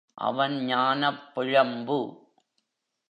அவன் 0.13 0.65
ஞானப் 0.65 1.31
பிழம்பு. 1.35 2.17